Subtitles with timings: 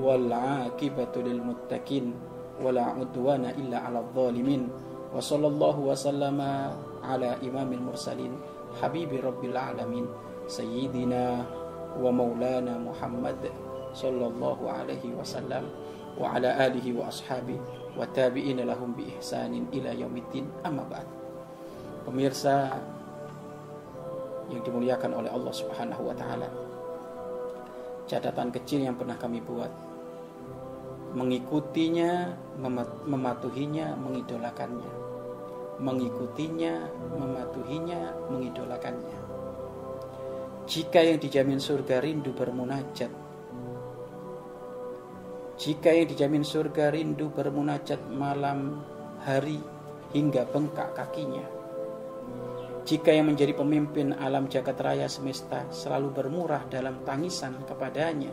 [0.00, 2.16] Wal aqibatu lil muttaqin.
[2.60, 4.72] Wala udwana illa ala zalimin.
[5.12, 6.72] Wa sallallahu wa sallama
[7.04, 8.32] ala imamil mursalin.
[8.80, 10.08] Habibi rabbil alamin.
[10.48, 11.44] Sayyidina
[12.00, 13.38] wa maulana Muhammad
[13.90, 15.66] sallallahu alaihi wasallam
[16.14, 17.58] wa ala alihi wa ashabi
[17.98, 18.06] wa.
[22.00, 22.56] Pemirsa
[24.50, 26.48] yang dimuliakan oleh Allah Subhanahu wa taala.
[28.10, 29.70] Catatan kecil yang pernah kami buat
[31.10, 32.38] mengikutinya,
[33.06, 34.92] mematuhinya, mengidolakannya.
[35.80, 36.74] Mengikutinya,
[37.16, 39.18] mematuhinya, mengidolakannya.
[40.70, 43.10] Jika yang dijamin surga rindu bermunajat.
[45.60, 48.84] Jika yang dijamin surga rindu bermunajat malam
[49.24, 49.58] hari
[50.14, 51.42] hingga bengkak kakinya.
[52.86, 58.32] Jika yang menjadi pemimpin alam jagat raya semesta selalu bermurah dalam tangisan kepadanya.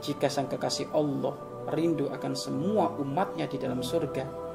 [0.00, 4.48] Jika sang kekasih Allah rindu akan semua umatnya di dalam surga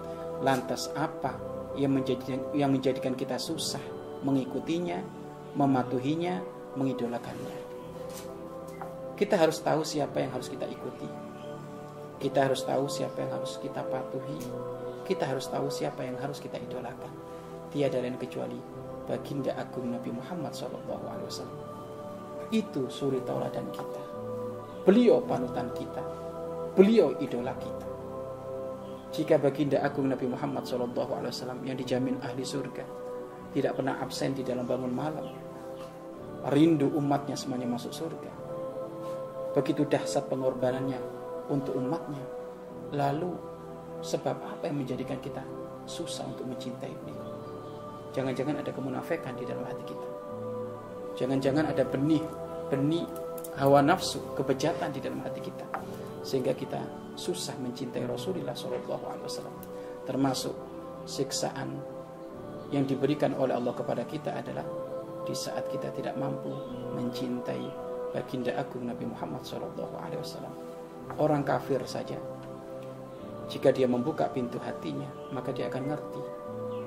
[0.44, 1.39] Lantas apa
[1.80, 3.80] yang menjadikan, yang menjadikan kita susah
[4.25, 5.00] mengikutinya,
[5.53, 6.42] mematuhinya,
[6.76, 7.58] mengidolakannya.
[9.16, 11.08] Kita harus tahu siapa yang harus kita ikuti.
[12.20, 14.42] Kita harus tahu siapa yang harus kita patuhi.
[15.06, 17.14] Kita harus tahu siapa yang harus kita idolakan.
[17.70, 18.58] Tiada lain kecuali
[19.06, 21.48] baginda agung Nabi Muhammad SAW.
[22.50, 24.03] Itu suri tauladan kita.
[24.83, 26.25] Beliau panutan kita.
[26.76, 27.88] Beliau idola kita.
[29.16, 32.84] Jika baginda agung Nabi Muhammad SAW yang dijamin ahli surga
[33.55, 35.23] tidak pernah absen di dalam bangun malam,
[36.52, 38.32] rindu umatnya semuanya masuk surga.
[39.55, 40.99] Begitu dahsyat pengorbanannya
[41.48, 42.20] untuk umatnya.
[42.92, 43.32] Lalu
[44.04, 45.39] sebab apa yang menjadikan kita
[45.88, 47.23] susah untuk mencintai beliau?
[48.11, 50.10] Jangan-jangan ada kemunafikan di dalam hati kita.
[51.23, 52.23] Jangan-jangan ada benih,
[52.67, 53.08] benih
[53.55, 55.64] hawa nafsu, kebejatan di dalam hati kita.
[56.25, 56.81] Sehingga kita
[57.13, 59.53] susah mencintai Rasulullah SAW.
[60.09, 60.55] Termasuk
[61.05, 61.77] siksaan
[62.73, 64.65] yang diberikan oleh Allah kepada kita adalah
[65.25, 66.49] di saat kita tidak mampu
[66.97, 67.65] mencintai
[68.09, 70.49] baginda agung Nabi Muhammad SAW.
[71.21, 72.17] Orang kafir saja,
[73.45, 76.21] jika dia membuka pintu hatinya, maka dia akan ngerti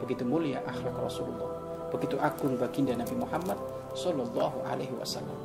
[0.02, 1.50] begitu mulia akhlak Rasulullah,
[1.90, 3.58] begitu agung baginda Nabi Muhammad
[3.94, 5.38] Sallallahu Alaihi Wasallam.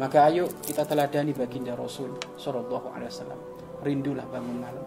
[0.00, 3.40] Maka ayo kita teladani baginda Rasul Sallallahu Alaihi Wasallam.
[3.84, 4.86] Rindulah bangun malam.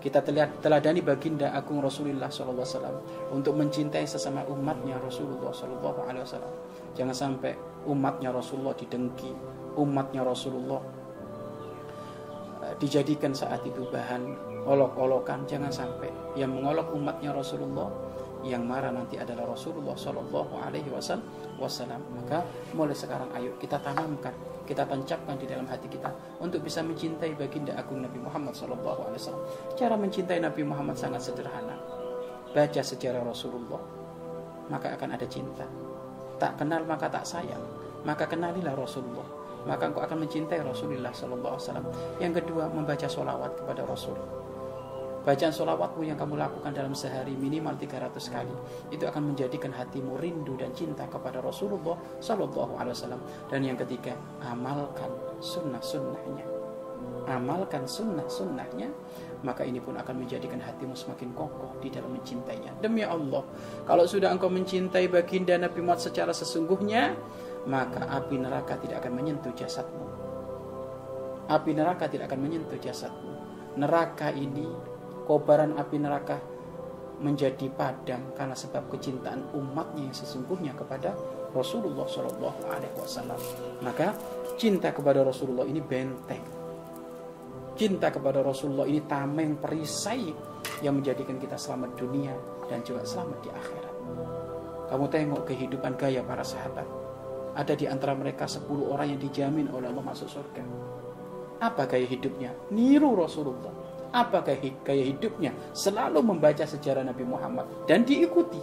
[0.00, 0.24] Kita
[0.62, 6.22] teladani baginda agung Rasulullah SAW untuk mencintai sesama umatnya Rasulullah SAW.
[6.94, 7.58] Jangan sampai
[7.90, 9.34] umatnya Rasulullah didengki,
[9.74, 10.78] umatnya Rasulullah
[12.70, 14.22] eh, dijadikan saat itu bahan
[14.62, 15.42] olok-olokan.
[15.50, 17.90] Jangan sampai yang mengolok umatnya Rasulullah
[18.50, 22.00] yang marah nanti adalah Rasulullah Shallallahu Alaihi Wasallam.
[22.14, 24.34] Maka mulai sekarang ayo kita tanamkan
[24.66, 26.10] kita tancapkan di dalam hati kita
[26.42, 29.14] untuk bisa mencintai baginda agung Nabi Muhammad SAW.
[29.78, 31.78] Cara mencintai Nabi Muhammad sangat sederhana.
[32.50, 33.78] Baca sejarah Rasulullah,
[34.66, 35.64] maka akan ada cinta.
[36.36, 37.62] Tak kenal maka tak sayang,
[38.02, 39.24] maka kenalilah Rasulullah.
[39.66, 41.58] Maka engkau akan mencintai Rasulullah SAW.
[42.22, 44.14] Yang kedua, membaca solawat kepada Rasul
[45.26, 48.54] Bacaan solawatmu yang kamu lakukan dalam sehari minimal 300 kali
[48.94, 53.22] itu akan menjadikan hatimu rindu dan cinta kepada Rasulullah Sallallahu Alaihi Wasallam.
[53.50, 55.10] Dan yang ketiga, amalkan
[55.42, 56.46] sunnah-sunnahnya.
[57.26, 58.86] Amalkan sunnah-sunnahnya
[59.42, 62.78] maka ini pun akan menjadikan hatimu semakin kokoh di dalam mencintainya.
[62.78, 63.42] Demi Allah,
[63.84, 67.18] kalau sudah engkau mencintai baginda Nabi Muhammad secara sesungguhnya,
[67.66, 70.06] maka api neraka tidak akan menyentuh jasadmu.
[71.50, 73.34] Api neraka tidak akan menyentuh jasadmu.
[73.76, 74.95] Neraka ini
[75.26, 76.38] kobaran api neraka
[77.20, 81.16] menjadi padam karena sebab kecintaan umatnya yang sesungguhnya kepada
[81.52, 83.40] Rasulullah Shallallahu Alaihi Wasallam.
[83.80, 84.12] Maka
[84.60, 86.44] cinta kepada Rasulullah ini benteng.
[87.76, 90.32] Cinta kepada Rasulullah ini tameng perisai
[90.80, 92.32] yang menjadikan kita selamat dunia
[92.68, 93.94] dan juga selamat di akhirat.
[94.86, 96.86] Kamu tengok kehidupan gaya para sahabat.
[97.56, 100.64] Ada di antara mereka 10 orang yang dijamin oleh Allah masuk surga.
[101.64, 102.52] Apa gaya hidupnya?
[102.68, 104.42] Niru Rasulullah apa
[104.84, 105.54] gaya hidupnya?
[105.72, 108.60] Selalu membaca sejarah Nabi Muhammad dan diikuti.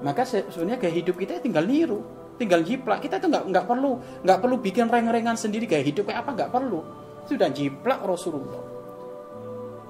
[0.00, 2.00] Maka sebenarnya gaya hidup kita tinggal niru,
[2.40, 3.04] tinggal jiplak.
[3.04, 3.90] Kita tuh nggak nggak perlu
[4.24, 6.80] nggak perlu bikin reng-rengan sendiri gaya hidup kayak apa nggak perlu.
[7.28, 8.62] Sudah jiplak Rasulullah.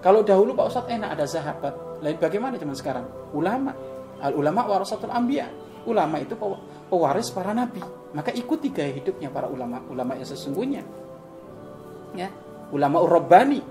[0.00, 1.74] Kalau dahulu Pak Ustadz enak ada sahabat.
[2.00, 3.06] Lain bagaimana zaman sekarang?
[3.36, 3.76] Ulama.
[4.20, 5.48] Al ulama warasatul anbiya.
[5.84, 6.36] Ulama itu
[6.88, 7.80] pewaris para nabi.
[8.10, 10.82] Maka ikuti gaya hidupnya para ulama, ulama yang sesungguhnya.
[12.18, 12.26] Ya,
[12.74, 13.62] ulama urabani,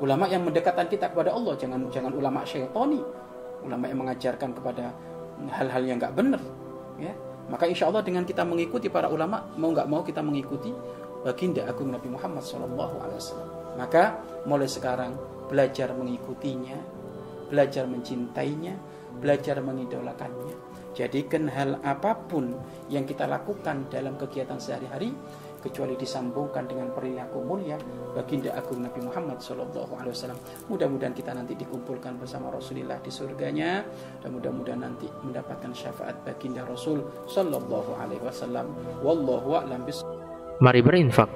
[0.00, 3.00] ulama yang mendekatkan kita kepada Allah, jangan jangan ulama syaitani,
[3.64, 4.92] ulama yang mengajarkan kepada
[5.52, 6.42] hal-hal yang nggak benar.
[6.96, 7.12] Ya,
[7.48, 10.72] maka insya Allah dengan kita mengikuti para ulama, mau nggak mau kita mengikuti
[11.24, 12.70] baginda agung Nabi Muhammad SAW.
[13.76, 15.16] Maka mulai sekarang
[15.46, 16.78] belajar mengikutinya,
[17.52, 18.74] belajar mencintainya,
[19.20, 20.56] belajar mengidolakannya.
[20.96, 22.56] Jadikan hal apa pun
[22.88, 25.12] yang kita lakukan dalam kegiatan sehari-hari
[25.66, 27.74] kecuali disambungkan dengan perilaku mulia
[28.14, 30.38] baginda agung Nabi Muhammad Shallallahu Alaihi Wasallam.
[30.70, 33.82] Mudah-mudahan kita nanti dikumpulkan bersama Rasulullah di surganya
[34.22, 38.70] dan mudah-mudahan nanti mendapatkan syafaat baginda Rasul Shallallahu Alaihi Wasallam.
[39.02, 39.82] Wallahu a'lam
[40.62, 41.28] Mari berinfak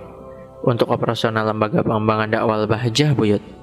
[0.65, 3.60] untuk operasional lembaga pengembangan dakwah Bahjah Buyut.